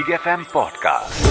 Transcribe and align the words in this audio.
Big 0.00 0.12
F 0.14 0.28
M 0.28 0.44
podcast 0.54 1.24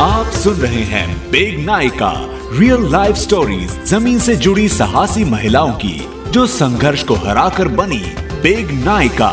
आप 0.00 0.26
सुन 0.32 0.54
रहे 0.54 0.82
हैं 0.82 1.30
बिग 1.30 1.58
नायिका 1.64 2.12
रियल 2.58 2.92
लाइफ 2.92 3.16
स्टोरीज 3.16 3.70
ज़मीन 3.84 4.18
से 4.18 4.36
जुड़ी 4.36 4.68
साहसी 4.68 5.24
महिलाओं 5.24 5.72
की 5.72 6.08
जो 6.30 6.46
संघर्ष 6.46 7.02
को 7.02 7.14
हराकर 7.14 7.68
बनी 7.68 8.02
बिग 8.42 8.70
नायिका। 8.84 9.30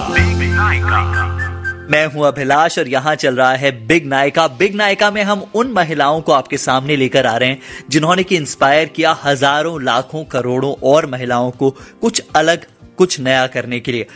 मैं 1.91 2.05
हूँ 2.05 2.27
अभिलाष 2.27 2.79
और 2.79 2.87
यहाँ 2.87 3.15
चल 3.15 3.35
रहा 3.35 3.53
है 3.55 3.71
बिग 3.87 4.05
नायका 4.05 4.47
बिग 4.47 4.75
नायका 4.75 5.11
में 5.11 5.23
हम 5.23 5.45
उन 5.55 5.71
महिलाओं 5.71 6.21
को 6.21 6.31
आपके 6.31 6.57
सामने 6.57 6.95
लेकर 6.95 7.25
आ 7.25 7.37
रहे 7.37 7.49
हैं 7.49 7.61
जिन्होंने 7.89 8.23
की 8.23 8.35
इंस्पायर 8.35 8.87
किया 8.87 9.17
हज़ारों 9.23 9.81
लाखों 9.83 10.23
करोड़ों 10.25 10.75
और 10.83 11.05
महिलाओं 11.05 11.51
को 11.51 11.71
कुछ 12.01 12.23
अलग 12.35 12.65
कुछ 12.97 13.19
नया 13.19 13.47
करने 13.47 13.79
के 13.79 13.91
लिए। 13.91 14.07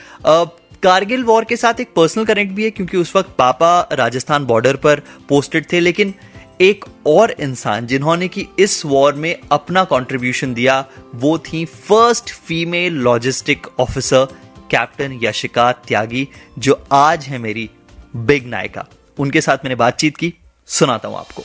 कारगिल 0.86 1.24
वॉर 1.24 1.44
के 1.44 1.56
साथ 1.58 1.80
एक 1.80 1.94
पर्सनल 1.96 2.26
कनेक्ट 2.26 2.52
भी 2.54 2.64
है, 2.64 2.70
क्योंकि 2.72 2.98
उस 2.98 3.16
वक्त 3.16 3.30
पापा 3.38 3.88
राजस्थान 3.92 4.46
बॉर्डर 4.46 4.76
पर 4.78 5.00
पोस्टेड 5.30 5.66
थे, 5.72 5.80
लेकिन 5.80 6.14
एक 6.62 6.86
और 7.08 7.32
इंसान 7.32 7.86
जिन्होंने 7.88 8.28
की 8.28 8.48
इस 8.60 8.86
वॉर 8.86 9.14
में 9.14 9.36
अपना 9.52 9.84
कंट्रीब्यूशन 9.84 10.54
दिया, 10.54 10.86
वो 11.16 11.38
थी 11.38 11.64
first 11.66 12.34
female 12.48 12.94
logistic 13.04 13.68
officer 13.80 14.28
captain 14.72 15.20
Yashika 15.24 15.72
Tyagi 15.88 16.28
जो 16.60 16.80
आज 16.92 17.26
है 17.26 17.38
मेरी 17.38 17.70
बिग 18.18 18.48
नायका। 18.48 18.86
उनके 19.18 19.42
साथ 19.42 19.66
मैंने 19.66 19.76
बातचीत 19.76 20.18
की, 20.18 20.34
सुनाता 20.68 21.08
हूँ 21.08 21.18
आपको। 21.18 21.44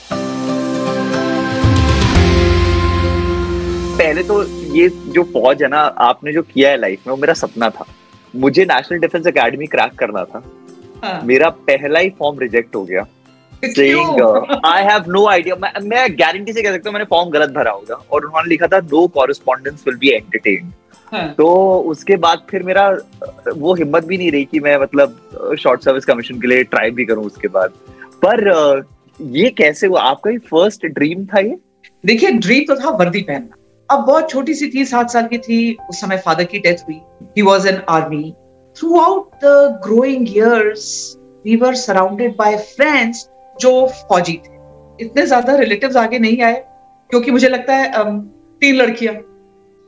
पहले 3.97 4.23
तो 4.23 4.43
ये 4.77 4.89
जो 4.89 5.23
फौज 5.33 5.63
है 5.63 5.69
ना, 5.69 5.81
आपने 5.81 6.33
जो 6.33 6.43
किया 6.45 6.71
है 6.71 6.81
लाइफ 6.81 7.07
में, 7.07 7.11
वो 7.13 7.17
मेरा 7.17 7.35
सपना 7.35 7.71
था। 7.71 7.87
मुझे 8.35 8.65
नेशनल 8.65 8.99
डिफेंस 8.99 9.27
एकेडमी 9.27 9.67
क्रैक 9.67 9.95
करना 9.99 10.25
था। 10.25 10.43
हाँ. 11.05 11.21
मेरा 11.25 11.49
पहला 11.69 12.01
ही 12.01 12.11
फॉर्म 12.19 12.39
रिजेक्ट 12.39 12.77
हो 12.77 12.85
गया। 12.85 13.07
आई 14.67 14.83
हैव 14.85 15.11
नो 15.13 15.27
आइडिया 15.29 15.55
मैं 15.83 16.07
गारंटी 16.19 16.53
से 16.53 16.63
कह 16.63 16.73
सकता 16.73 16.89
हूँ 16.89 16.93
मैंने 16.95 17.05
फॉर्म 17.11 17.31
गलत 17.31 17.51
भरा 17.55 17.71
होगा 17.71 17.95
और 17.95 18.25
उन्होंने 18.25 18.49
लिखा 18.49 18.67
था 18.67 18.79
no 18.93 19.07
correspondence 19.15 19.83
will 19.87 19.97
be 19.97 20.09
entertain 20.09 20.73
तो 21.35 21.49
उसके 21.91 22.17
बाद 22.17 22.43
फिर 22.51 22.63
मेरा 22.63 22.89
वो 23.49 23.75
हिम्मत 23.75 24.05
भी 24.07 24.19
नहीं 24.19 24.31
रही 24.33 24.45
कि 24.45 24.61
मैं 24.61 24.77
मतलब 24.81 25.57
शॉर्ट 25.61 25.85
सर्विस 25.85 26.05
कमीशन 26.05 26.41
के 26.41 26.49
लिए 26.49 26.65
ट्राई 26.65 26.91
भी 26.91 27.05
करूँ 27.05 27.25
उसके 27.25 27.49
बाद। 27.49 27.73
पर 28.25 28.85
ये 29.21 29.51
कैसे 29.51 29.87
हुआ? 29.87 30.01
आपका 30.03 30.31
ही 30.31 30.39
फ़र्स्ट 30.51 30.87
ड्रीम 30.89 31.25
था 31.27 31.41
ये? 31.41 31.57
देखिए 32.05 32.31
ड्रीम 32.31 32.65
तो 32.65 32.77
था 32.81 32.91
वर्दी 32.97 33.21
पहनना। 33.23 33.57
अब 33.91 34.05
बहुत 34.07 34.31
छोटी 34.31 34.55
सी 34.55 34.69
थी 34.71 34.85
सात 34.85 35.11
साल 35.11 35.27
की 35.27 35.39
थी 35.39 35.77
उस 35.91 36.01
समय 36.01 36.17
फादर 36.27 36.45
की 36.45 36.59
डेथ 36.59 36.85
हुई। 36.89 37.01
He 37.37 37.43
was 37.43 37.69
an 37.69 37.81
army 37.91 38.33
throughout 39.01 39.45
the 39.45 39.81
growing 39.85 40.29
years 40.29 40.85
we 41.45 41.57
were 41.57 41.75
surrounded 41.77 42.37
by 42.37 42.57
friends 42.57 43.29
जो 43.57 43.73
फौजी 44.09 44.33
थे। 44.35 44.59
इतने 44.99 45.27
ज़्यादा 45.27 45.57
रिलेटिव्स 45.57 45.97
आगे 45.97 46.19
नहीं 46.19 46.43
आए 46.43 46.63
क्योंकि 47.11 47.31
मुझे 47.31 47.49
लगता 47.49 47.75
है 47.75 48.05
तीन 48.63 48.77
लड़कियाँ। 48.77 49.15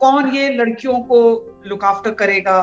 कौन 0.00 0.28
ये 0.34 0.48
लड़कियों 0.50 0.98
को 1.02 1.20
लुक 1.66 1.84
आफ्टर 1.84 2.14
करेगा? 2.14 2.58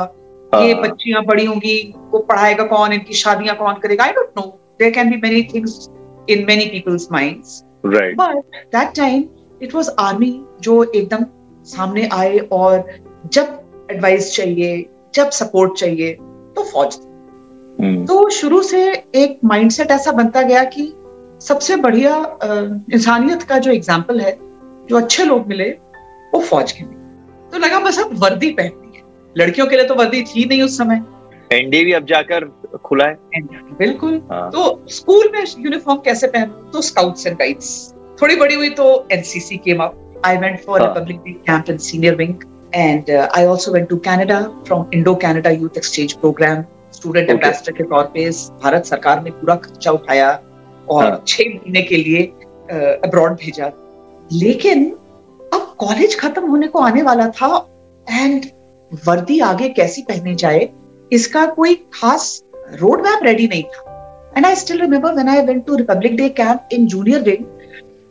ये 0.53 0.71
हाँ। 0.73 0.81
बच्चियाँ 0.81 1.23
बड़ी 1.25 1.45
होंगी 1.45 1.77
को 2.11 2.19
पढ़ाएगा 2.21 2.63
कौन? 2.67 2.93
इनकी 2.93 3.13
शादियाँ 3.15 3.55
कौन 3.57 3.79
करेगा? 3.79 4.03
I 4.03 4.11
don't 4.11 4.31
know 4.37 4.43
there 4.79 4.91
can 4.93 5.09
be 5.09 5.17
many 5.23 5.43
things 5.53 5.89
in 6.29 6.45
many 6.47 6.65
people's 6.67 7.07
minds 7.11 7.63
right 7.85 8.17
but 8.17 8.65
that 8.75 8.95
time 8.95 9.23
it 9.63 9.75
was 9.75 9.89
army 9.99 10.31
जो 10.61 10.83
एकदम 10.85 11.25
सामने 11.67 12.07
आए 12.13 12.37
और 12.51 12.87
जब 13.33 13.87
एडवाइस 13.91 14.33
चाहिए 14.35 14.85
जब 15.15 15.29
सपोर्ट 15.31 15.77
चाहिए 15.79 16.13
तो 16.13 16.63
फौज 16.63 16.95
थी। 16.95 17.07
hmm. 17.79 18.07
तो 18.07 18.29
शुरू 18.29 18.61
से 18.63 18.81
एक 19.15 19.39
माइंडसेट 19.45 19.91
ऐसा 19.91 20.11
बनता 20.11 20.41
गया 20.41 20.63
कि 20.75 20.91
सबसे 21.41 21.75
बढ़िया 21.77 22.15
इंसानियत 22.93 23.43
का 23.43 23.57
जो 23.57 23.71
एग्ज़ाम्पल 23.71 24.19
है 24.19 24.37
जो 24.89 24.97
अच्छे 24.97 25.25
लोग 25.25 25.47
मिले 25.47 25.69
वो 26.33 26.39
फौज 26.41 26.71
के 26.71 26.83
मिले 26.83 27.51
तो 27.51 27.57
लगा 27.57 27.79
बस 27.79 27.99
अब 27.99 28.09
वर्दी 28.23 28.49
पहननी 28.51 28.97
है। 28.97 29.03
लड़कियों 29.35 29.67
के 29.67 29.75
लिए 29.75 29.85
तो 29.85 29.95
वर्दी 29.95 30.21
थी 30.23 30.45
नहीं 30.45 30.61
उस 30.63 30.77
समय। 30.77 31.03
एनडी 31.53 31.83
भी 31.85 31.93
अब 31.93 32.05
जाकर 32.05 32.45
खुला 32.85 33.05
है। 33.05 33.15
बिल्कुल। 33.77 34.21
हाँ. 34.31 34.49
तो 34.51 34.85
स्कूल 34.89 35.29
में 35.33 35.43
यूनिफॉर्म 35.59 35.99
कैसे 35.99 36.27
पहन 36.27 36.49
तो 36.73 36.81
स्काउट्स 36.81 37.27
एंड 37.27 37.37
गाइड्स 37.37 37.71
थोड़ी 38.21 38.35
बड़ी 38.35 38.55
हुई 38.55 38.69
तो 38.81 38.85
NCC 39.11 39.57
came 39.65 39.83
up 39.83 40.05
I 40.27 40.31
went 40.39 40.57
for 40.63 40.77
a 40.77 40.87
public 40.93 41.19
day 41.25 41.33
camp 41.47 41.69
in 41.69 41.77
senior 41.83 42.13
wing, 42.15 42.31
and 42.73 43.09
uh, 43.09 43.29
I 43.33 43.45
also 43.45 43.71
went 43.71 43.87
to 43.89 43.97
Canada 44.07 44.39
from 44.65 44.81
Indo-Canada 44.91 45.53
Youth 45.59 45.77
Exchange 45.81 46.15
Program. 46.23 46.63
Student 46.93 47.29
ambassador 47.29 47.71
के 47.73 47.83
तौर 47.83 48.03
पे 48.13 48.29
भारत 48.63 48.85
सरकार 48.85 49.21
ने 49.23 49.31
पूरा 49.31 49.55
खर्चा 49.65 49.91
उठाया 49.91 50.29
और 50.89 51.23
छह 51.27 51.49
महीने 51.49 51.81
के 51.81 51.97
लिए 51.97 52.23
अब्रॉड 53.05 53.33
भेजा। 53.43 53.71
लेकिन 54.33 54.85
अब 55.53 55.73
कॉलेज 55.79 56.19
खत्म 56.19 56.49
होने 56.49 56.67
को 56.67 56.79
आने 56.79 57.01
वाला 57.09 57.27
था 57.39 57.51
एंड 58.07 58.45
वर्दी 59.07 59.39
आगे 59.49 59.69
कैसी 59.79 60.01
पहने 60.09 60.35
जाए 60.43 60.67
इसका 61.11 61.45
कोई 61.59 61.75
खास 61.93 62.41
रोड 62.81 63.01
मैप 63.05 63.23
रेडी 63.23 63.47
नहीं 63.47 63.63
था। 63.63 64.33
And 64.37 64.45
I 64.45 64.55
still 64.55 64.81
remember 64.81 65.13
when 65.13 65.29
I 65.29 65.45
went 65.45 65.65
to 65.67 65.75
Republic 65.75 66.17
Day 66.17 66.29
camp 66.41 66.69
in 66.73 66.87
junior 66.87 67.21
wing 67.29 67.45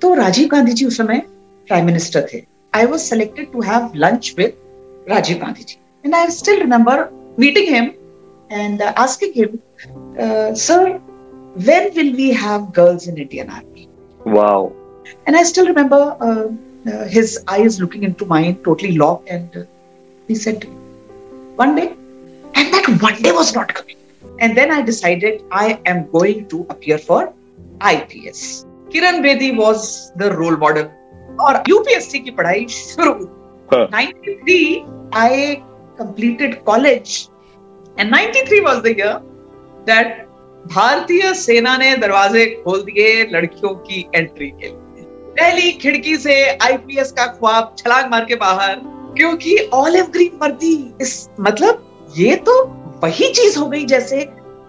तो 0.01 0.13
राजीव 0.15 0.47
गांधी 0.51 0.71
जी 0.71 0.85
उस 0.85 0.97
समय 0.97 1.19
प्राइम 1.67 1.85
मिनिस्टर 1.85 2.27
थे 2.33 2.43
I 2.75 2.85
was 2.85 2.99
selected 2.99 3.51
to 3.51 3.61
have 3.71 3.91
lunch 4.05 4.33
with 4.37 4.53
Rajiv 5.09 5.37
Gandhi 5.41 5.63
ji 5.63 5.79
and 6.05 6.15
I 6.15 6.29
still 6.39 6.59
remember 6.59 7.09
meeting 7.39 7.73
him 7.75 7.89
and 8.49 8.81
uh, 8.81 8.93
asking 8.95 9.33
him, 9.33 9.61
uh, 10.19 10.53
Sir, 10.53 10.99
when 11.67 11.93
will 11.95 12.13
we 12.15 12.31
have 12.33 12.73
girls 12.73 13.07
in 13.07 13.17
Indian 13.17 13.49
Army? 13.49 13.89
Wow. 14.25 14.73
And 15.25 15.35
I 15.35 15.43
still 15.43 15.67
remember 15.67 16.01
uh, 16.21 16.49
uh, 16.89 17.05
his 17.05 17.43
eyes 17.47 17.79
looking 17.79 18.03
into 18.03 18.25
mine, 18.25 18.55
totally 18.63 18.97
locked, 18.97 19.29
and 19.29 19.57
uh, 19.57 19.63
he 20.27 20.35
said, 20.35 20.65
One 21.55 21.75
day. 21.75 21.95
And 22.55 22.73
that 22.73 23.01
one 23.01 23.21
day 23.21 23.31
was 23.31 23.55
not 23.55 23.73
coming. 23.73 23.97
And 24.39 24.57
then 24.57 24.71
I 24.71 24.81
decided 24.81 25.43
I 25.51 25.79
am 25.85 26.09
going 26.11 26.47
to 26.49 26.65
appear 26.69 26.97
for 26.97 27.33
IPS. 27.81 28.65
Kiran 28.90 29.22
Bedi 29.22 29.54
was 29.56 30.12
the 30.16 30.30
role 30.36 30.56
model. 30.56 30.86
और 31.40 31.62
UPSC 31.68 32.18
की 32.18 32.30
पढ़ाई 32.38 32.66
शुरू 32.68 33.12
ninety 33.72 34.34
three 34.34 34.60
I 35.16 35.54
completed 35.98 36.54
college 36.64 37.28
and 38.00 38.10
ninety 38.10 38.42
three 38.46 38.60
was 38.60 38.78
the 38.82 38.86
year 38.86 39.12
that 39.90 40.26
भारतीय 40.72 41.32
सेना 41.34 41.76
ने 41.76 41.96
दरवाजे 41.96 42.46
खोल 42.64 42.82
दिए 42.82 43.22
लड़कियों 43.32 43.74
की 43.84 44.00
एंट्री 44.14 44.50
के 44.50 44.66
लिए। 44.66 45.04
पहली 45.38 45.70
खिड़की 45.82 46.16
से 46.16 46.34
आईपीएस 46.62 47.12
का 47.18 47.26
ख्वाब 47.26 47.74
छलांग 47.78 48.10
मार 48.10 48.24
के 48.24 48.36
बाहर 48.42 48.74
क्योंकि 49.16 49.56
ऑलिव 49.74 50.06
ग्रीन 50.12 50.38
वर्दी 50.42 50.74
इस 51.02 51.14
मतलब 51.40 52.12
ये 52.16 52.34
तो 52.48 52.62
वही 53.04 53.32
चीज़ 53.32 53.58
हो 53.58 53.66
गई 53.68 53.84
जैसे 53.86 54.24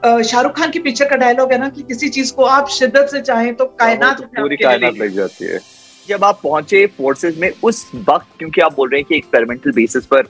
शाहरुख 0.05 0.55
खान 0.57 0.71
की 0.71 0.79
पिक्चर 0.79 1.05
का 1.05 1.15
डायलॉग 1.15 1.51
है 1.51 1.57
ना 1.59 1.69
कि 1.69 1.81
किसी 1.83 2.09
चीज़ 2.09 2.33
को 2.33 2.43
आप 2.45 2.69
शिद्दत 2.69 3.07
से 3.11 3.21
चाहें 3.21 3.53
तो 3.55 3.65
कायनात 3.79 4.21
पूरी 4.35 4.57
कायनात 4.57 4.97
लग 4.97 5.13
जाती 5.13 5.45
है। 5.45 5.59
जब 6.07 6.23
आप 6.23 6.39
पहुँचे 6.43 6.85
फोर्सेस 6.97 7.37
में 7.37 7.51
उस 7.63 7.85
वक्त 8.09 8.27
क्योंकि 8.39 8.61
आप 8.61 8.75
बोल 8.75 8.89
रहे 8.89 8.99
हैं 8.99 9.07
कि 9.09 9.15
एक्सपेरिमेंटल 9.15 9.71
बेसिस 9.71 10.05
पर 10.13 10.23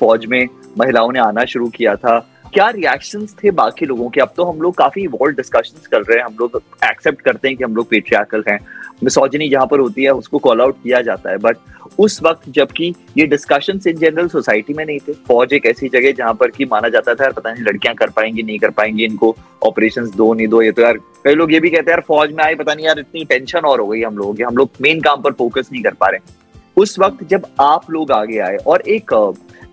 फौज 0.00 0.26
में 0.26 0.46
महिलाओं 0.78 1.12
ने 1.12 1.18
आना 1.20 1.44
शुरू 1.44 1.68
किया 1.68 1.94
था 1.96 2.18
क्या 2.54 2.68
रिएक्शंस 2.70 3.34
थे 3.34 3.50
बाकी 3.50 3.86
लोगों 3.86 4.08
के? 4.08 4.20
अब 4.20 4.32
तो 4.36 4.44
हम 4.44 4.60
लोग 4.62 4.74
काफ़ी 4.74 5.02
इवॉल्व 5.02 5.36
डिस्कशंस 5.36 5.86
कर 5.86 6.00
रहे 6.00 6.18
हैं 6.18 6.24
हम 6.24 6.36
लोग 6.40 6.60
एक्सेप्ट 6.84 7.20
करते 7.20 7.48
हैं 7.48 7.56
कि 7.56 7.64
हम 7.64 7.76
लोग 7.76 7.88
पेट्रियाकल 7.88 8.44
हैं। 8.48 8.58
मिसोजनी 9.02 9.48
जहाँ 9.48 9.66
पर 9.66 9.80
होती 9.80 10.04
है, 10.04 10.10
उसको 10.12 10.38
कॉल 10.38 10.60
आउट 10.60 10.82
किया 10.82 11.00
जाता 11.02 11.30
है। 11.30 11.38
बट 11.38 11.56
उस 11.98 12.20
वक्त 12.22 12.48
जबकि 12.48 12.92
ये 13.18 13.26
डिस्कशन 13.26 13.80
इन 13.86 13.96
जनरल 13.96 14.28
सोसाइटी 14.28 14.74
में 14.74 14.84
नहीं 14.84 14.98
थे, 14.98 15.12
फौज 15.28 15.52
एक 15.52 15.66
ऐसी 15.66 15.88
जगह 15.88 16.12
जहाँ 16.12 16.34
पर 16.34 16.50
कि 16.50 16.64
माना 16.64 16.88
जाता 16.88 17.14
था 17.14 17.24
यार 17.24 17.32
पता 17.32 17.52
नहीं 17.52 17.64
लड़कियाँ 17.64 17.94
कर 17.94 18.10
पाएँगी, 18.10 18.42
नहीं 18.42 18.58
कर 18.58 18.70
पाएँगी, 18.70 19.04
इनको 19.04 19.34
ऑपरेशन 19.62 20.10
दो, 20.16 20.32
नहीं 20.34 20.48
दो, 20.48 20.62
ये 20.62 20.72
तो 20.72 20.82
यार 20.82 20.98
कई 21.24 21.34
लोग 21.34 21.52
ये 21.52 21.60
भी 21.60 21.70
कहते 21.70 21.90
हैं, 21.90 21.96
यार, 21.98 22.04
फौज 22.08 22.32
में 22.32 22.44
आए, 22.44 22.54
पता 22.54 22.74
नहीं 22.74 22.86
यार, 22.86 22.98
इतनी 22.98 23.24
टेंशन 23.24 23.58
और 23.60 23.80
हो 23.80 23.86
गई 23.86 24.02
हम 24.02 24.18
लोगों 24.18 24.34
की, 24.34 24.42
हम 24.42 24.56
लोग 24.56 24.70
मेन 24.82 25.00
काम 25.00 25.22
पर 25.22 25.32
फोकस 25.32 25.68
नहीं 25.72 25.82
कर 25.82 25.94
पा 25.94 26.08
रहे 26.08 26.42
उस 26.76 26.98
वक्त 26.98 27.22
जब 27.24 27.46
आप 27.60 27.90
लोग 27.90 28.10
आगे 28.12 28.38
आए 28.38 28.56
और 28.56 28.80
एक 28.88 29.10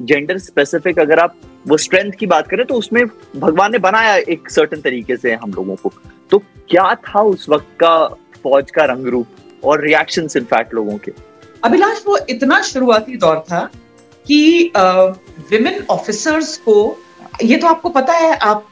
जेंडर 0.01 0.37
स्पेसिफिक 0.37 0.99
अगर 0.99 1.19
आप 1.19 1.35
वो 1.67 1.77
स्ट्रेंथ 1.77 2.11
की 2.11 2.25
बात 2.25 2.47
करें 2.47 2.65
तो 2.65 2.75
उसमें 2.75 3.03
भगवान 3.35 3.71
ने 3.71 3.77
बनाया 3.79 4.15
एक 4.15 4.49
सर्टन 4.49 4.81
तरीके 4.81 5.17
से 5.17 5.33
हम 5.33 5.53
लोगों 5.53 5.75
को। 5.75 5.91
तो 6.31 6.37
क्या 6.69 6.93
था 6.97 7.21
उस 7.21 7.49
वक्त 7.49 7.67
का 7.79 7.93
फौज 8.43 8.71
का 8.71 8.85
रंग 8.85 9.07
रूप 9.07 9.63
और 9.63 9.81
रिएक्शन 9.81 10.27
इनफैक्ट 10.37 10.73
लोगों 10.73 10.97
के। 10.97 11.11
अभिलाष 11.63 12.01
वो 12.05 12.17
इतना 12.29 12.61
शुरुआती 12.63 13.17
दौर 13.17 13.39
था 13.49 13.63
कि 14.25 14.71
विमेन 14.75 15.83
ऑफिसर्स 15.89 16.57
को 16.59 16.75
ये 17.43 17.57
तो 17.57 17.67
आपको 17.67 17.89
पता 17.89 18.13
है 18.13 18.35
आप 18.37 18.67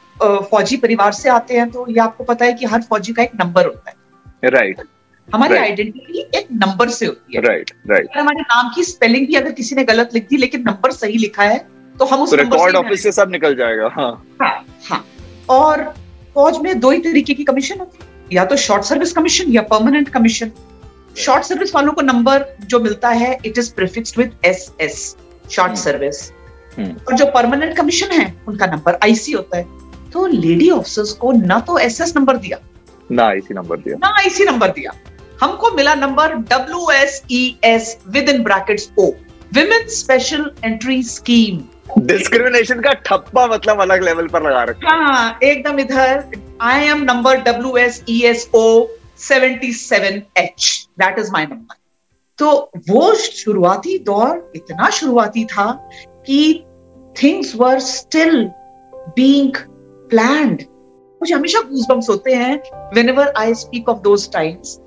फौजी 0.50 0.76
परिवार 0.76 1.12
से 1.12 1.28
आते 1.30 1.58
हैं 1.58 1.70
तो 1.70 1.86
ये 1.90 2.00
आपको 2.00 2.24
पता 2.24 2.44
है 2.44 2.52
कि 2.52 2.66
हर 2.66 2.82
फौजी 2.88 3.12
का 3.12 3.22
एक 3.22 3.34
नंबर 3.36 3.66
होता 3.66 3.90
है। 3.90 4.50
Right 4.50 4.76
right. 4.76 4.88
हमारी 5.28 5.56
आइडेंटिटी 5.56 6.20
एक 6.38 6.46
नंबर 6.52 6.88
से 6.90 7.06
होती 7.06 7.36
है। 7.36 7.42
राइट 7.42 7.70
राइट 7.90 8.16
हमारे 8.16 8.40
नाम 8.42 8.70
की 8.74 8.84
स्पेलिंग 8.84 9.26
भी 9.26 9.34
अगर 9.34 9.52
किसी 9.52 9.76
ने 9.76 9.84
गलत 9.84 10.14
लिख 10.14 10.26
दी 10.28 10.36
लेकिन 10.36 10.62
नंबर 10.62 10.92
सही 10.92 11.18
लिखा 11.18 11.42
है 11.42 11.58
तो 11.94 12.04
हम 12.04 12.22
उस 12.22 12.32
रिकॉर्ड 12.34 12.74
तो 12.74 12.78
ऑफ़िस 12.78 13.02
से 13.02 13.12
सब 13.12 13.30
निकल 13.30 13.54
जाएगा 13.56 13.88
हाँ। 13.92 14.12
हाँ। 14.42 14.66
हाँ 14.88 15.04
और 15.50 15.82
फौज 16.34 16.58
में 16.62 16.78
दो 16.80 16.90
ही 16.90 16.98
तरीके 17.00 17.34
की 17.34 17.44
कमीशन 17.44 17.78
होती 17.78 17.98
है। 18.00 18.08
या 18.32 18.44
तो 18.44 18.56
शॉर्ट 18.56 18.84
सर्विस 18.84 19.12
कमीशन 19.12 19.52
या 19.52 19.62
परमानेंट 19.70 20.08
कमीशन 20.08 20.50
शॉर्ट 21.18 21.44
सर्विस 21.44 21.74
वालों 21.74 21.92
को 21.92 22.02
नंबर 22.02 22.44
जो 22.64 22.80
मिलता 22.80 23.08
है 23.20 23.32
it 23.46 23.58
is 23.58 23.72
prefixed 23.74 24.18
with 24.18 24.32
S 24.44 24.70
S 24.80 25.16
short 25.50 25.74
service 25.76 26.30
और 26.78 27.14
जो 27.14 27.26
परमानेंट 27.34 27.76
कमीशन 27.76 28.10
है 28.12 28.34
उनका 28.48 28.66
नंबर 28.66 28.98
आईसी 29.04 29.32
होता 29.32 29.56
है. 29.56 29.64
तो 30.12 30.26
लेडी 30.26 30.70
ऑफिसर्स 30.70 31.12
को 31.12 31.32
ना 31.32 31.58
तो 31.60 31.78
एस 31.78 32.00
एस 32.00 32.16
नंबर 32.16 32.36
दिया। 32.36 32.58
ना 33.10 33.24
आईसी 33.24 33.54
नंबर 33.54 33.76
दिया। 33.78 33.96
ना 33.96 34.14
आईसी 34.18 34.44
नंबर 34.44 34.68
दिया। 34.70 34.92
हमको 35.40 35.70
मिला 35.74 35.94
number 35.94 36.34
W 36.52 36.90
S 36.92 37.22
E 37.30 37.58
S 37.64 37.96
within 38.28 38.42
brackets 38.42 38.90
O 38.98 39.10
women 39.54 39.86
special 39.88 40.50
entry 40.64 41.02
scheme 41.02 41.60
discrimination 42.06 42.80
का 42.80 42.92
ठप्पा 43.06 43.46
मतलब 43.46 43.80
अलग 43.80 44.02
लेवल 44.04 44.26
पर 44.28 44.42
लगा 44.42 44.62
रखा। 44.64 44.96
हाँ 44.96 45.38
एकदम 45.42 45.78
इधर 45.80 46.22
I 46.62 46.84
am 46.84 47.02
number 47.02 47.36
W 47.42 47.76
S 47.76 48.02
E 48.08 48.20
S 48.26 48.48
O 48.54 48.86
seventy 49.18 49.72
seven 49.72 50.22
H 50.38 50.88
that 50.98 51.18
is 51.18 51.30
my 51.32 51.46
number 51.46 51.76
तो 52.38 52.50
वो 52.90 53.14
शुरुआती 53.14 53.98
दौर 53.98 54.52
इतना 54.56 54.90
शुरुआती 54.90 55.44
था 55.44 55.70
कि 56.26 56.64
things 57.22 57.54
were 57.56 57.78
still 57.80 58.44
being 59.16 59.56
planned 60.10 60.62
मुझे 61.20 61.34
हमेशा 61.34 61.60
गूजबम्स 61.60 62.08
होते 62.08 62.34
हैं 62.34 62.54
whenever 63.08 63.32
I 63.36 63.54
speak 63.54 63.88
of 63.88 63.98
those 64.00 64.30
times 64.32 64.78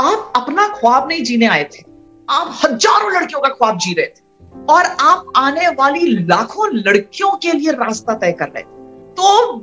आप 0.00 0.32
अपना 0.36 0.66
ख्वाब 0.68 1.08
नहीं 1.08 1.22
जीने 1.24 1.46
आए 1.46 1.64
थे। 1.64 1.82
आप 2.28 2.58
हज़ारों 2.64 3.12
लड़कियों 3.12 3.40
का 3.40 3.48
ख्वाब 3.48 3.78
जी 3.78 3.92
रहे 3.94 4.06
थे। 4.06 4.64
और 4.72 4.84
आप 5.00 5.32
आने 5.36 5.68
वाली 5.68 6.06
लाखों 6.26 6.68
लड़कियों 6.74 7.30
के 7.36 7.52
लिए 7.52 7.72
रास्ता 7.72 8.14
तय 8.14 8.32
कर 8.32 8.48
रहे 8.48 8.62
थे। 8.62 9.12
तो 9.12 9.60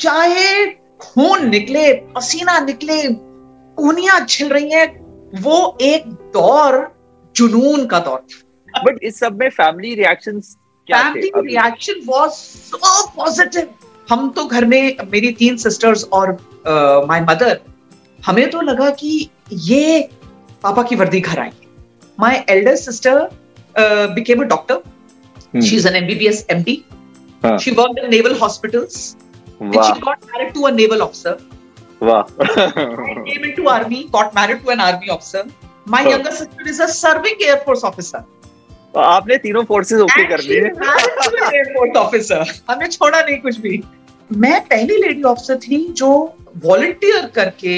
चाहे 0.00 0.64
खून 1.00 1.48
निकले 1.48 1.92
पसीना 2.16 2.58
निकले 2.60 3.02
उनियाँ 3.78 4.20
छिल 4.28 4.48
रही 4.48 4.70
हैं। 4.70 4.86
वो 5.42 5.78
एक 5.82 6.06
दौर 6.34 6.76
जुनून 7.36 7.86
का 7.86 7.98
दौर 7.98 8.18
था। 8.18 8.82
बट 8.82 8.98
इस 9.02 9.18
सब 9.18 9.38
में 9.40 9.48
फैमिली 9.50 9.94
रिएक्शंस 9.94 10.56
क्या 10.86 11.02
family 11.02 11.30
reaction 11.36 12.00
was 12.08 12.30
so 12.30 13.06
positive 13.16 13.74
हम 14.10 14.28
तो 14.30 14.44
घर 14.44 14.64
में 14.64 14.96
मेरी 15.12 15.32
तीन 15.32 15.56
सिस्टर्स 15.56 16.04
और 16.04 16.32
माय 17.08 17.20
uh, 17.20 17.30
मदर 17.30 17.60
हमें 18.26 18.50
तो 18.50 18.60
लगा 18.60 18.90
कि 18.90 19.30
ये 19.52 20.08
पापा 20.62 20.82
की 20.82 20.96
वर्दी 20.96 21.20
घर 21.20 21.38
I 21.38 21.50
my 22.20 22.44
elder 22.48 22.76
sister 22.76 23.28
became 24.14 24.40
a 24.40 24.46
doctor 24.54 25.60
she 25.60 25.76
is 25.76 25.88
an 25.88 25.96
MBBS 25.96 26.46
MD 26.50 26.82
हाँ. 27.44 27.58
she 27.58 27.72
worked 27.72 27.98
in 27.98 28.10
naval 28.10 28.34
Wow. 29.60 29.66
And 29.66 29.84
she 29.86 30.00
got 30.00 30.24
married 30.32 30.54
to 30.54 30.66
a 30.66 30.72
naval 30.72 31.02
officer. 31.02 31.38
Wow. 32.00 32.26
I 32.38 33.22
came 33.26 33.44
into 33.44 33.68
army, 33.68 34.08
got 34.08 34.34
married 34.34 34.62
to 34.62 34.70
an 34.70 34.80
army 34.80 35.10
officer. 35.10 35.46
My 35.86 36.04
oh. 36.04 36.10
younger 36.10 36.30
sister 36.30 36.68
is 36.68 36.80
a 36.80 36.88
serving 36.88 37.36
air 37.42 37.62
तो 38.92 39.00
आपने 39.00 39.36
तीनों 39.38 39.62
forces 39.64 40.00
okay 40.00 40.24
कर 40.28 40.40
लिए 40.42 40.60
airport 40.60 41.96
officer 41.96 42.44
हमने 42.70 42.86
छोड़ा 42.88 43.20
नहीं 43.20 43.36
कुछ 43.40 43.58
भी 43.60 43.82
मैं 44.44 44.60
पहली 44.68 44.96
लेडी 45.02 45.22
ऑफिसर 45.30 45.56
थी 45.64 45.78
जो 46.00 46.08
वॉलंटियर 46.64 47.26
करके 47.34 47.74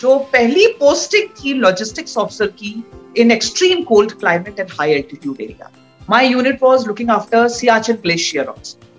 जो 0.00 0.18
पहली 0.32 0.66
पोस्टिंग 0.80 1.28
थी 1.38 1.54
लॉजिस्टिक्स 1.60 2.16
ऑफिसर 2.18 2.46
की 2.60 2.74
in 3.22 3.30
extreme 3.30 3.82
cold 3.92 4.12
climate 4.20 4.60
and 4.60 4.68
high 4.78 4.92
altitude 4.92 5.40
area 5.40 5.70
my 6.10 6.28
unit 6.32 6.62
was 6.62 6.86
looking 6.86 7.10
after 7.10 7.48
Siachen 7.56 7.96
glacier 8.02 8.46
officer 8.46 8.89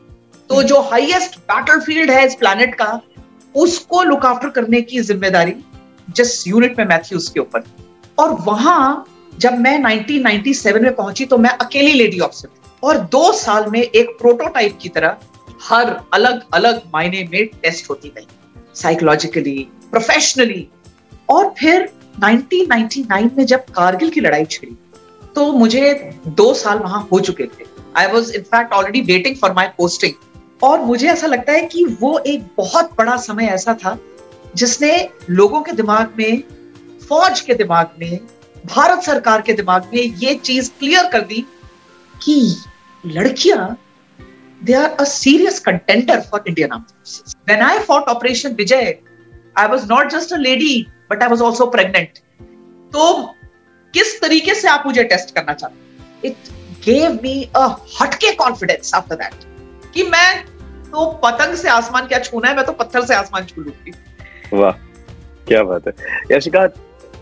तो 0.51 0.61
जो 0.63 0.79
हाईएस्ट 0.81 1.37
बैटलफील्ड 1.41 2.09
है 2.11 2.25
इस 2.27 2.33
प्लैनेट 2.35 2.73
का, 2.75 2.99
उसको 3.55 4.01
लुक 4.03 4.25
आफ्टर 4.25 4.49
करने 4.49 4.81
की 4.81 4.99
ज़िम्मेदारी 5.01 5.53
जिस 6.07 6.47
यूनिट 6.47 6.79
में 6.79 6.85
मैं 6.85 7.01
थी 7.01 7.15
उसके 7.15 7.39
ऊपर। 7.39 7.63
और 8.17 8.31
वहाँ 8.41 9.05
जब 9.33 9.59
मैं 9.59 9.77
1997 9.79 10.81
में 10.81 10.95
पहुँची 10.95 11.25
तो 11.25 11.37
मैं 11.37 11.49
अकेली 11.57 11.93
लेडी 11.93 12.19
थी। 12.19 12.47
और 12.83 12.97
दो 13.07 13.31
साल 13.33 13.69
में 13.71 13.81
एक 13.81 14.09
प्रोटोटाइप 14.19 14.77
की 14.81 14.89
तरह 14.89 15.17
हर 15.63 15.95
अलग 16.13 16.41
अलग 16.53 16.81
मायने 16.93 17.23
में 17.31 17.45
टेस्ट 17.45 17.89
होती 17.89 18.09
गई। 18.09 18.27
साइकोलॉजिकली 18.75 19.57
प्रोफेशनली 19.91 20.67
और 21.29 21.53
फिर 21.59 21.89
1999 22.19 23.37
में 23.37 23.45
जब 23.45 23.63
कारगिल 23.75 24.09
की 24.09 24.21
लड़ाई 24.21 24.45
छिड़ी 24.47 24.75
तो 25.35 25.51
मुझे 25.53 25.93
दो 26.27 26.53
साल 26.53 26.79
वहाँ 26.79 27.07
हो 27.11 27.19
चुके 27.21 27.45
थे। 27.45 27.69
I 27.97 28.07
was 28.07 28.33
in fact 28.33 28.73
already 28.73 29.01
waiting 29.13 29.35
for 29.37 29.53
my 29.53 29.67
posting 29.77 30.13
और 30.63 30.81
मुझे 30.81 31.07
ऐसा 31.07 31.27
लगता 31.27 31.53
है 31.53 31.61
कि 31.67 31.85
वो 32.01 32.17
एक 32.27 32.45
बहुत 32.57 32.91
बड़ा 32.97 33.15
समय 33.17 33.47
ऐसा 33.47 33.73
था 33.73 33.97
जिसने 34.55 35.09
लोगों 35.29 35.61
के 35.61 35.71
दिमाग 35.71 36.13
में, 36.17 36.43
फौज 37.09 37.41
के 37.41 37.53
दिमाग 37.53 37.91
में, 37.99 38.19
भारत 38.65 39.03
सरकार 39.03 39.41
के 39.41 39.53
दिमाग 39.53 39.89
में 39.93 40.01
ये 40.01 40.33
चीज़ 40.35 40.69
क्लियर 40.79 41.09
कर 41.11 41.21
दी 41.21 41.45
कि 42.15 42.55
लड़कियाँ 43.03 43.77
they 44.61 44.73
are 44.73 44.89
a 44.89 45.03
serious 45.03 45.59
contender 45.59 46.19
for 46.21 46.43
Indian 46.47 46.71
arm 46.71 46.83
forces 46.83 47.35
when 47.47 47.61
I 47.61 47.79
fought 47.79 48.09
operation 48.09 48.53
Vijay 48.53 48.97
I 49.57 49.67
was 49.67 49.87
not 49.91 50.11
just 50.11 50.33
a 50.33 50.37
lady 50.37 50.81
but 51.11 51.23
I 51.23 51.29
was 51.29 51.41
also 51.41 51.65
pregnant 51.65 52.19
तो 52.91 53.13
किस 53.93 54.19
तरीके 54.21 54.55
से 54.55 54.67
आप 54.67 54.83
मुझे 54.85 55.03
टेस्ट 55.03 55.35
करना 55.35 55.53
चाहते 55.53 56.27
इट 56.27 56.49
गेव 56.85 57.19
मी 57.23 57.41
अ 57.55 57.65
हटके 58.01 58.31
कॉन्फिडेंस 58.35 58.93
आफ्टर 58.95 59.15
दैट 59.15 59.43
कि 59.93 60.03
मैं 60.03 60.50
तो 60.91 61.05
पतंग 61.23 61.55
से 61.55 61.69
आसमान 61.69 62.07
क्या 62.07 62.19
छूना 62.19 62.49
है? 62.49 62.55
मैं 62.55 62.65
तो 62.65 62.71
पत्थर 62.73 63.05
से 63.05 63.15
आसमान 63.15 63.45
छू 63.45 63.61
लूँगी। 63.61 63.91
वाह 64.53 64.71
क्या 65.47 65.63
बात 65.63 65.87
है। 65.87 65.93
यशिका 66.31 66.67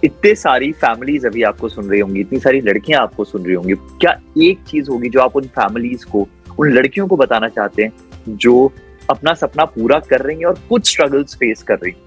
इतने 0.04 0.34
सारी 0.36 0.72
फैमिलीज़ 0.74 1.26
अभी 1.28 1.44
आपको 1.44 1.70
सुन 1.70 1.90
रही 1.90 2.00
होंगी 2.00 2.20
इतनी 2.22 2.40
सारी 2.40 2.62
लड़कियाँ 2.62 3.02
आपको 3.02 3.24
सुन 3.26 3.46
रही 3.46 3.56
होंगी। 3.56 3.74
क्या 4.02 4.12
एक 4.44 4.64
चीज़ 4.68 4.90
होगी 4.90 5.10
जो 5.10 5.20
आप 5.22 5.36
उन 5.36 5.48
फैमिलीज़ 5.56 6.06
को 6.06 6.28
उन 6.60 6.72
लड़कियों 6.74 7.08
को 7.08 7.18
बताना 7.18 7.48
चाहते 7.50 7.84
हैं 7.84 8.38
जो 8.38 8.72
अपना 9.10 9.34
सपना 9.34 9.66
पूरा 9.68 10.00
कर 10.00 10.22
रही 10.22 10.38
हैं 10.38 10.46
और 10.46 10.60
कुछ 10.70 10.90
स्ट्रगल्स 10.90 11.36
फेस 11.36 11.64
कर 11.64 11.76
रही 11.76 11.92
हैं? 11.92 12.02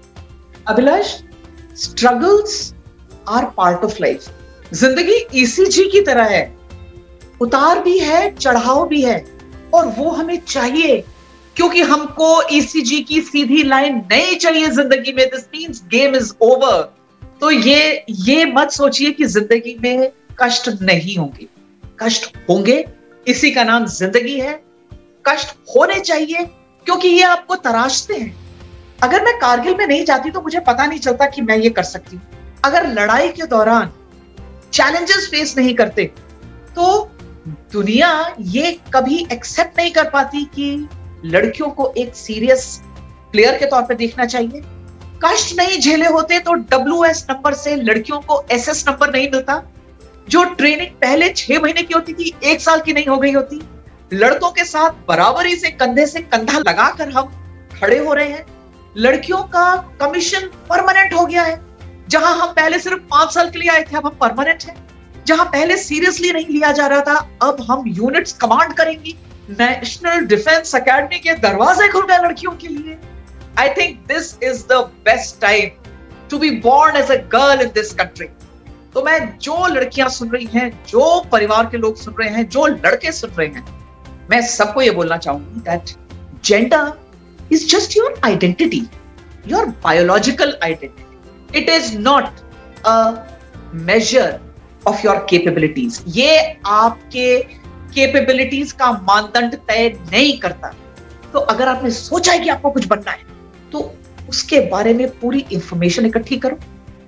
Abhilash 0.67 1.13
struggles 1.75 2.73
are 3.29 3.45
part 3.57 3.83
of 3.85 3.97
life 4.01 4.25
ज़िंदगी 4.73 5.25
ईसीजी 5.35 5.89
की 5.89 6.01
तरह 6.01 6.29
है। 6.29 6.45
उतार 7.41 7.79
भी 7.83 7.97
है 7.99 8.29
चढ़ाव 8.35 8.87
भी 8.87 9.01
है 9.01 9.23
और 9.73 9.87
वो 9.97 10.09
हमें 10.11 10.39
चाहिए। 10.47 11.03
क्योंकि 11.55 11.81
हमको 11.83 12.27
ईसीजी 12.51 12.99
की 13.03 13.21
सीधी 13.21 13.63
लाइन 13.63 13.95
नहीं 14.11 14.35
चाहिए 14.37 14.69
ज़िंदगी 14.71 15.13
में 15.13 15.25
this 15.27 15.45
means 15.47 15.83
game 15.91 16.15
is 16.15 16.33
over 16.41 16.81
तो 17.41 17.51
ये 17.51 18.05
ये 18.09 18.45
मत 18.47 18.71
सोचिए 18.71 19.11
कि 19.11 19.25
ज़िंदगी 19.27 19.77
में 19.83 20.11
कष्ट 20.41 20.69
नहीं 20.81 21.17
होंगे। 21.17 21.47
कष्ट 21.99 22.37
होंगे, 22.49 22.85
इसी 23.25 23.51
का 23.51 23.63
नाम 23.63 23.85
ज़िंदगी 23.87 24.39
है। 24.39 24.53
कष्ट 25.25 25.55
होने 25.69 25.99
चाहिए, 25.99 26.43
क्योंकि 26.85 27.07
ये 27.07 27.23
आपको 27.23 27.55
तराशते 27.57 28.13
हैं। 28.13 28.35
अगर 29.03 29.23
मैं 29.25 29.37
कारगिल 29.39 29.75
में 29.77 29.85
नहीं 29.87 30.05
जाती 30.05 30.29
तो 30.29 30.41
मुझे 30.41 30.59
पता 30.61 30.85
नहीं 30.85 30.99
चलता 30.99 31.25
कि 31.25 31.41
मैं 31.41 31.57
ये 31.57 31.69
कर 31.69 31.83
सकती 31.83 32.15
हूँ। 32.15 32.23
अगर 32.65 32.87
लड़ाई 32.89 33.29
के 33.29 33.45
दौरान 33.47 33.91
चैलेंजेस 34.73 35.27
फेस 35.31 35.57
नहीं 35.57 35.73
करते 35.75 36.05
तो 36.75 37.09
दुनिया 37.73 38.35
ये 38.39 38.71
कभी 38.93 39.25
एक्सेप्ट 39.31 39.79
नहीं 39.79 39.91
कर 39.91 40.09
पाती 40.09 40.43
कि 40.55 40.87
लड़कियों 41.25 41.69
को 41.69 41.93
एक 41.97 42.15
सीरियस 42.15 42.81
प्लेयर 43.31 43.57
के 43.57 43.65
तौर 43.65 43.81
पे 43.81 43.95
देखना 43.95 44.25
चाहिए। 44.25 44.61
कष्ट 45.25 45.55
नहीं 45.57 45.79
झेले 45.79 46.07
होते 46.07 46.39
तो 46.39 46.53
डब्ल्यू 46.53 47.03
नंबर 47.03 47.53
से 47.53 47.75
लड़कियों 47.75 48.19
को 48.19 48.41
एस 48.51 48.83
नंबर 48.87 49.11
नहीं 49.11 49.29
मिलता। 49.31 49.61
जो 50.29 50.43
ट्रेनिंग 50.43 50.89
पहले 50.91 51.29
छह 51.29 51.59
महीने 51.59 51.81
की 51.83 51.93
होती 51.93 52.13
थी, 52.13 52.33
एक 52.43 52.61
साल 52.61 52.81
की 52.81 52.93
नहीं 52.93 53.07
हो 53.07 53.17
गई 53.17 53.31
होती। 53.31 53.61
लड़कों 54.13 54.49
के 54.51 54.63
साथ 54.63 54.89
बराबरी 55.07 55.55
से, 55.55 55.71
कंधे 55.71 56.05
से 56.05 56.19
कंधा 56.19 56.57
लगाकर 56.59 57.09
हम 57.09 57.31
खड़े 57.79 57.97
हो 57.97 58.13
रहे 58.13 58.29
हैं। 58.29 58.45
लड़कियों 58.97 59.41
का 59.43 59.75
कमीशन 60.01 60.39
परमानेंट 60.69 61.13
हो 61.13 61.25
गया 61.25 61.43
है। 61.43 61.61
जहाँ 62.09 62.35
हम 62.37 62.53
पहले 62.53 62.79
सिर्फ़ 62.79 62.99
पाँच 62.99 63.33
साल 63.33 63.49
के 63.49 63.59
लिए 63.59 63.69
आए 63.69 63.83
थे, 63.83 63.97
अब 63.97 64.05
हम 64.05 64.17
परमानेंट 64.21 64.63
है। 64.63 64.75
जहाँ 65.27 65.45
पहले 65.45 65.77
सीरियसली 65.77 66.31
नहीं 66.31 66.45
लिया 66.45 66.71
जा 66.71 66.87
रहा 66.87 67.01
था, 67.01 67.29
अब 67.41 67.65
हम 67.71 67.83
यूनिट्स 67.87 68.33
कमांड 68.33 68.73
करेंगी। 68.73 69.15
नेशनल 69.49 70.25
डिफेंस 70.27 70.75
एकेडमी 70.75 71.19
के 71.19 71.33
दरवाजे 71.41 71.87
खुल 71.91 72.05
गए 72.07 72.17
लड़कियों 72.23 72.51
के 72.61 72.67
लिए। 72.67 72.97
I 73.59 73.69
think 73.77 73.97
this 74.07 74.37
is 74.43 74.63
the 74.67 74.77
best 75.05 75.39
time 75.41 75.69
to 76.29 76.37
be 76.39 76.49
born 76.61 76.97
as 76.97 77.11
a 77.11 77.15
girl 77.35 77.61
in 77.61 77.71
this 77.75 77.93
country 77.93 78.27
तो 78.93 79.03
मैं 79.03 79.19
जो 79.39 79.65
लड़कियाँ 79.67 80.09
सुन 80.09 80.29
रही 80.29 80.47
हैं, 80.53 80.69
जो 80.87 81.19
परिवार 81.31 81.65
के 81.69 81.77
लोग 81.77 81.95
सुन 81.97 82.15
रहे 82.19 82.29
हैं, 82.29 82.47
जो 82.49 82.65
लड़के 82.67 83.11
सुन 83.11 83.29
रहे 83.37 83.47
हैं, 83.47 83.65
मैं 84.29 84.41
सबको 84.47 84.81
ये 84.81 84.91
बोलना 84.91 85.17
चाहूँगी 85.17 85.61
that 85.69 85.95
gender 86.45 86.91
is 87.51 87.67
just 87.75 87.97
your 87.97 88.19
identity 88.25 88.81
your 89.47 89.65
biological 89.83 90.57
identity 90.63 91.59
it 91.59 91.69
is 91.69 91.97
not 91.97 92.41
a 92.85 93.25
measure 93.87 94.39
of 94.85 95.03
your 95.03 95.15
capabilities. 95.27 96.01
ये 96.07 96.37
आपके 96.65 97.27
capabilities 97.93 98.71
का 98.71 98.91
मानदंड 98.91 99.55
तय 99.67 99.87
नहीं 100.11 100.37
करता। 100.39 100.73
तो 101.33 101.39
अगर 101.39 101.67
आपने 101.67 101.91
सोचा 101.91 102.31
है 102.31 102.39
कि 102.39 102.49
आपको 102.49 102.71
कुछ 102.71 102.85
बनना 102.87 103.11
है 103.11 103.31
तो 103.71 103.93
उसके 104.29 104.59
बारे 104.69 104.93
में 104.93 105.07
पूरी 105.19 105.45
इंफॉर्मेशन 105.53 106.05
इकट्ठी 106.05 106.37
करो। 106.37 106.57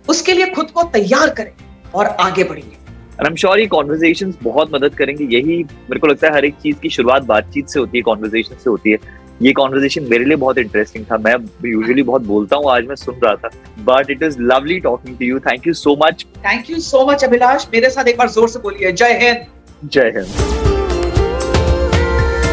उसके 0.09 0.33
लिए 0.33 0.45
खुद 0.45 0.71
को 0.71 0.83
तैयार 0.93 1.29
करें 1.33 1.51
और 1.95 2.05
आगे 2.05 2.43
बढ़िए। 2.43 2.77
आई 3.15 3.27
एम 3.27 3.35
श्योर 3.35 3.59
ये 3.59 3.65
कॉन्वर्जेशन 3.67 4.33
बहुत 4.43 4.73
मदद 4.73 4.95
करेंगे। 4.95 5.25
यही 5.35 5.63
मेरे 5.63 5.99
को 5.99 6.07
लगता 6.07 6.27
है 6.27 6.33
हर 6.33 6.45
एक 6.45 6.55
चीज़ 6.63 6.77
की 6.79 6.89
शुरुआत 6.89 7.23
बातचीत 7.25 7.69
से 7.69 7.79
होती 7.79 7.97
है 7.97 8.01
कॉन्वर्जेशन 8.03 8.55
से 8.55 8.69
होती 8.69 8.91
है। 8.91 8.97
ये 9.41 9.51
कॉन्वर्जेशन 9.53 10.03
मेरे 10.09 10.25
लिए 10.25 10.35
बहुत 10.37 10.57
इंटरेस्टिंग 10.57 11.05
था। 11.05 11.17
मैं 11.17 11.33
यूजुअली 11.65 12.03
बहुत 12.03 12.21
बोलता 12.25 12.55
हूँ 12.55 12.71
आज 12.71 12.85
मैं 12.87 12.95
सुन 12.95 13.19
रहा 13.23 13.35
था। 13.35 13.49
But 13.85 14.11
it 14.11 14.23
is 14.23 14.39
lovely 14.41 14.79
talking 14.79 15.17
to 15.17 15.25
you 15.25 15.39
thank 15.47 15.67
you 15.67 15.73
so 15.73 15.97
much 16.05 16.25
thank 16.45 16.69
you 16.69 16.79
so 16.81 17.05
much 17.11 17.23
Abhilash. 17.23 17.67
मेरे 17.73 17.89
साथ 17.89 18.07
एक 18.07 18.17
बार 18.17 18.29
ज़ोर 18.29 18.49
से 18.49 18.59
बोलिए। 18.59 18.91
जय 18.93 19.19
हिंद। 19.23 19.45
जय 19.85 20.13
हिंद। 20.15 20.64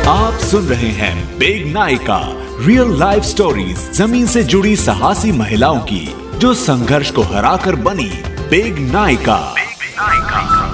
आप 0.09 0.35
सुन 0.35 0.67
रहे 0.67 0.89
हैं 0.89 1.39
बेग 1.39 1.73
नायिका 1.73 2.21
रियल 2.67 2.99
लाइफ 2.99 3.23
स्टोरीज 3.23 3.79
ज़मीन 3.93 4.27
से 4.27 4.45
जुड़ी 4.45 4.77
साहसी 4.77 5.33
महिलाओं 5.33 5.81
की, 5.81 6.17
जो 6.39 6.55
संघर्ष 6.55 7.11
को 7.11 7.23
हराकर 7.23 7.77
बनी 7.77 8.11
बेग 8.51 8.93
नायिका। 8.93 9.37
Big 9.37 9.95
Nykaa. 10.01 10.71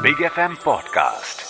Big 0.00 0.22
F 0.22 0.64
podcast. 0.64 1.47